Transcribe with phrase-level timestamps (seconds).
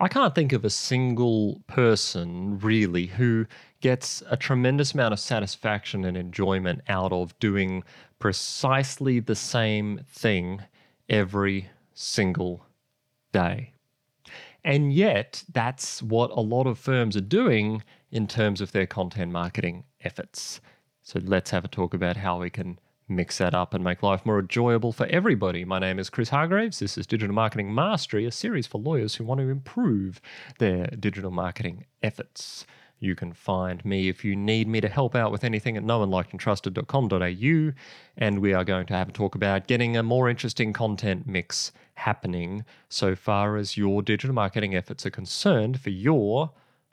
[0.00, 3.46] I can't think of a single person really who
[3.80, 7.84] gets a tremendous amount of satisfaction and enjoyment out of doing
[8.18, 10.62] precisely the same thing
[11.08, 12.66] every single
[13.32, 13.72] day.
[14.64, 19.30] And yet, that's what a lot of firms are doing in terms of their content
[19.30, 20.60] marketing efforts.
[21.02, 22.78] So let's have a talk about how we can
[23.08, 25.64] mix that up and make life more enjoyable for everybody.
[25.64, 26.78] My name is Chris Hargraves.
[26.78, 30.20] This is Digital Marketing Mastery, a series for lawyers who want to improve
[30.58, 32.66] their digital marketing efforts.
[32.98, 37.72] You can find me if you need me to help out with anything at knownlikedandtrusted.com.au.
[38.16, 41.72] And we are going to have a talk about getting a more interesting content mix
[41.96, 46.52] happening so far as your digital marketing efforts are concerned for your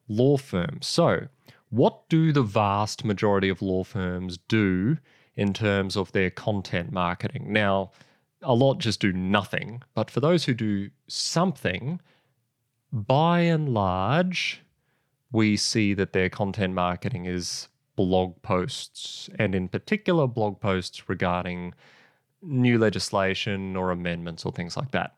[0.10, 0.80] law firm.
[0.82, 1.28] So,
[1.70, 4.98] what do the vast majority of law firms do
[5.42, 7.52] in terms of their content marketing?
[7.52, 7.92] Now,
[8.44, 12.00] a lot just do nothing, but for those who do something,
[12.92, 14.62] by and large,
[15.32, 21.74] we see that their content marketing is blog posts, and in particular, blog posts regarding
[22.42, 25.16] new legislation or amendments or things like that.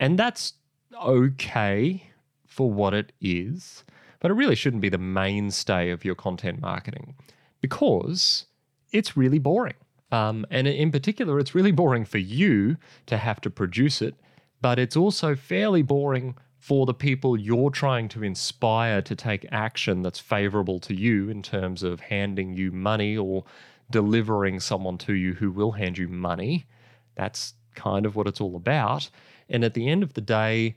[0.00, 0.54] And that's
[0.94, 2.04] okay
[2.46, 3.84] for what it is,
[4.20, 7.14] but it really shouldn't be the mainstay of your content marketing
[7.60, 8.46] because
[8.92, 9.74] it's really boring.
[10.10, 14.14] Um, and in particular, it's really boring for you to have to produce it,
[14.60, 20.02] but it's also fairly boring for the people you're trying to inspire to take action
[20.02, 23.44] that's favorable to you in terms of handing you money or
[23.90, 26.66] delivering someone to you who will hand you money.
[27.14, 29.08] That's kind of what it's all about.
[29.48, 30.74] And at the end of the day,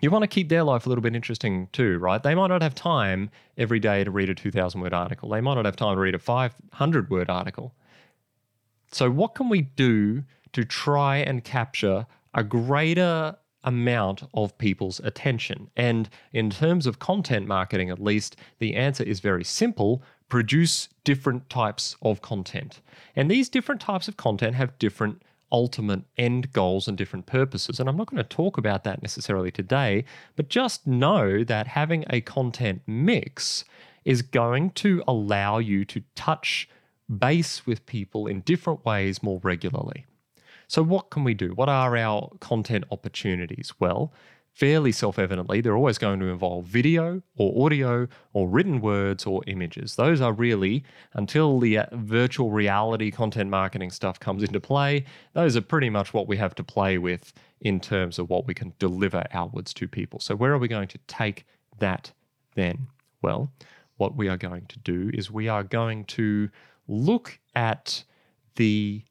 [0.00, 2.22] you want to keep their life a little bit interesting too, right?
[2.22, 5.28] They might not have time every day to read a 2,000 word article.
[5.30, 7.74] They might not have time to read a 500 word article.
[8.92, 15.70] So, what can we do to try and capture a greater amount of people's attention?
[15.76, 21.48] And in terms of content marketing, at least, the answer is very simple produce different
[21.48, 22.80] types of content.
[23.16, 27.80] And these different types of content have different ultimate end goals and different purposes.
[27.80, 30.04] And I'm not going to talk about that necessarily today,
[30.36, 33.64] but just know that having a content mix
[34.04, 36.68] is going to allow you to touch
[37.18, 40.06] base with people in different ways more regularly.
[40.66, 41.54] So, what can we do?
[41.54, 43.72] What are our content opportunities?
[43.80, 44.12] Well,
[44.58, 49.40] fairly self evidently, they're always going to involve video or audio or written words or
[49.46, 49.94] images.
[49.94, 50.82] Those are really,
[51.14, 56.12] until the uh, virtual reality content marketing stuff comes into play, those are pretty much
[56.12, 59.86] what we have to play with in terms of what we can deliver outwards to
[59.86, 60.18] people.
[60.18, 61.46] So, where are we going to take
[61.78, 62.10] that
[62.56, 62.88] then?
[63.22, 63.52] Well,
[63.96, 66.50] what we are going to do is we are going to
[66.88, 68.02] look at
[68.56, 69.04] the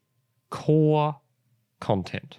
[0.50, 1.16] core
[1.80, 2.38] content.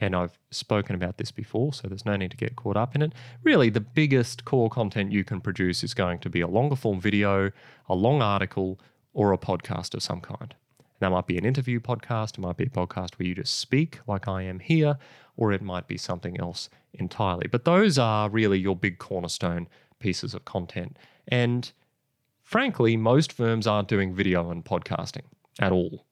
[0.00, 3.02] And I've spoken about this before, so there's no need to get caught up in
[3.02, 3.12] it.
[3.42, 7.00] Really, the biggest core content you can produce is going to be a longer form
[7.00, 7.50] video,
[7.88, 8.78] a long article,
[9.14, 10.54] or a podcast of some kind.
[10.78, 13.58] And That might be an interview podcast, it might be a podcast where you just
[13.58, 14.98] speak like I am here,
[15.36, 17.46] or it might be something else entirely.
[17.48, 19.68] But those are really your big cornerstone
[19.98, 20.98] pieces of content.
[21.28, 21.70] And
[22.42, 25.24] frankly, most firms aren't doing video and podcasting
[25.58, 26.05] at all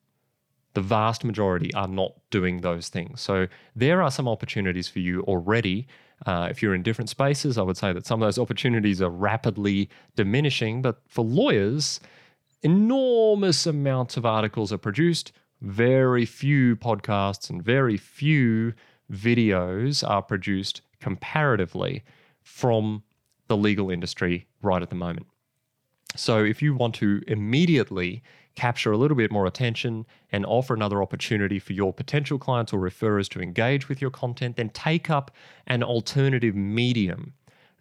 [0.75, 3.21] the vast majority are not doing those things.
[3.21, 5.87] So there are some opportunities for you already.
[6.27, 9.11] Uh, if you're in different spaces, I would say that some of those opportunities are
[9.11, 10.83] rapidly diminishing.
[10.83, 12.01] But for lawyers,
[12.63, 18.75] enormous amounts of articles are produced, very few podcasts and very few
[19.13, 22.03] videos are produced comparatively
[22.43, 23.03] from
[23.49, 25.27] the legal industry right at the moment.
[26.17, 28.23] So if you want to immediately
[28.55, 32.79] capture a little bit more attention and offer another opportunity for your potential clients or
[32.79, 35.31] referrers to engage with your content, then take up
[35.67, 37.35] an alternative medium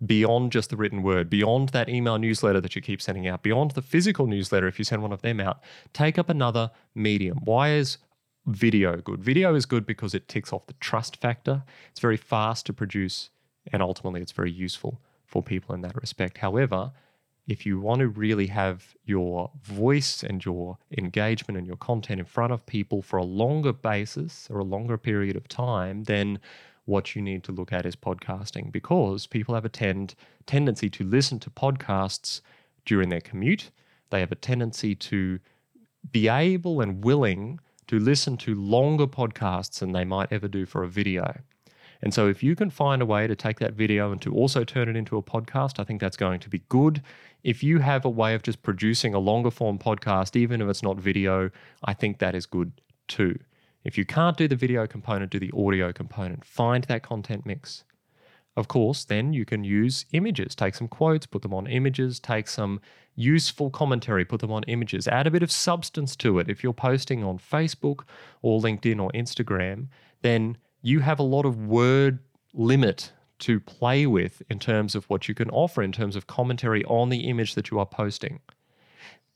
[0.06, 3.72] beyond just the written word, beyond that email newsletter that you keep sending out, beyond
[3.72, 5.62] the physical newsletter if you send one of them out.
[5.94, 7.40] Take up another medium.
[7.44, 7.98] Why is
[8.46, 9.24] video good?
[9.24, 11.64] Video is good because it ticks off the trust factor.
[11.92, 13.30] It's very fast to produce
[13.72, 16.40] and ultimately it's very useful for people in that respect.
[16.40, 16.92] However,
[17.48, 22.26] if you want to really have your voice and your engagement and your content in
[22.26, 26.40] front of people for a longer basis or a longer period of time, then
[26.86, 31.04] what you need to look at is podcasting because people have a tend, tendency to
[31.04, 32.42] listen to podcasts
[32.86, 33.72] during their commute.
[34.10, 35.40] They have a tendency to
[36.12, 40.84] be able and willing to listen to longer podcasts than they might ever do for
[40.84, 41.42] a video.
[42.02, 44.66] And so, if you can find a way to take that video and to also
[44.66, 47.02] turn it into a podcast, I think that's going to be good.
[47.44, 50.84] If you have a way of just producing a longer form podcast, even if it's
[50.84, 51.50] not video,
[51.84, 52.72] I think that is good
[53.08, 53.38] too.
[53.84, 56.46] If you can't do the video component, do the audio component.
[56.46, 57.84] Find that content mix.
[58.56, 60.56] of course, then you can use images.
[60.56, 62.80] Take some quotes, put them on images, take some
[63.16, 66.50] useful commentary, put them on images, add a bit of substance to it.
[66.50, 68.02] If you're posting on Facebook
[68.42, 69.88] or LinkedIn or Instagram,
[70.22, 72.20] then you have a lot of word
[72.54, 73.12] limit
[73.44, 77.10] to play with in terms of what you can offer in terms of commentary on
[77.10, 78.40] the image that you are posting.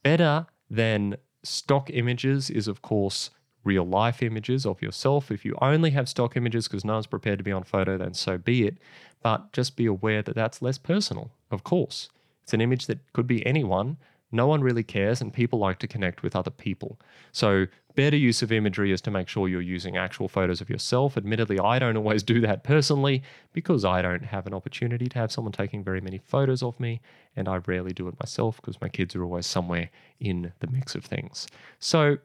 [0.03, 3.29] Better than stock images is, of course,
[3.63, 5.29] real life images of yourself.
[5.29, 8.13] If you only have stock images because no one's prepared to be on photo, then
[8.13, 8.77] so be it.
[9.21, 12.09] But just be aware that that's less personal, of course.
[12.43, 13.97] It's an image that could be anyone.
[14.31, 16.97] No one really cares, and people like to connect with other people.
[17.31, 17.67] So,
[17.97, 21.17] better use of imagery is to make sure you're using actual photos of yourself.
[21.17, 23.23] Admittedly, I don't always do that personally
[23.53, 27.01] because I don't have an opportunity to have someone taking very many photos of me,
[27.35, 29.89] and I rarely do it myself because my kids are always somewhere
[30.19, 31.47] in the mix of things.
[31.79, 32.19] So,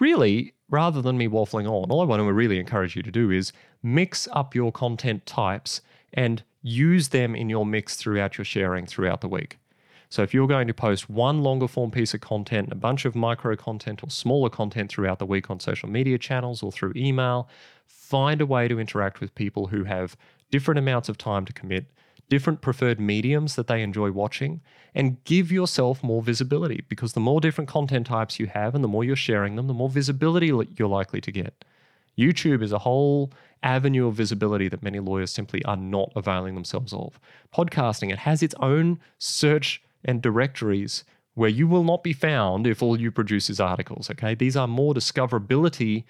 [0.00, 3.30] really, rather than me waffling on, all I want to really encourage you to do
[3.30, 3.52] is
[3.82, 5.82] mix up your content types
[6.14, 9.58] and use them in your mix throughout your sharing throughout the week.
[10.10, 13.14] So if you're going to post one longer form piece of content, a bunch of
[13.14, 17.48] micro content or smaller content throughout the week on social media channels or through email,
[17.86, 20.16] find a way to interact with people who have
[20.50, 21.86] different amounts of time to commit,
[22.30, 24.62] different preferred mediums that they enjoy watching,
[24.94, 28.88] and give yourself more visibility because the more different content types you have and the
[28.88, 31.64] more you're sharing them, the more visibility you're likely to get.
[32.18, 33.30] YouTube is a whole
[33.62, 37.20] avenue of visibility that many lawyers simply are not availing themselves of.
[37.54, 41.04] Podcasting, it has its own search and directories
[41.34, 44.10] where you will not be found if all you produce is articles.
[44.10, 46.04] Okay, these are more discoverability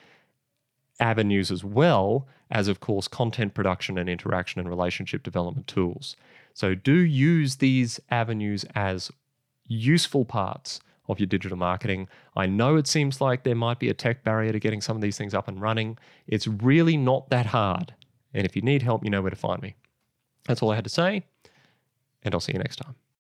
[1.01, 6.17] avenues as well as, of course, content production and interaction and relationship development tools.
[6.55, 9.11] So, do use these avenues as
[9.67, 12.09] useful parts of your digital marketing.
[12.37, 15.03] I know it seems like there might be a tech barrier to getting some of
[15.03, 15.99] these things up and running.
[16.27, 17.95] It's really not that hard.
[18.35, 19.75] And if you need help, you know where to find me.
[20.47, 21.25] That's all I had to say,
[22.23, 22.95] and I'll see you next time.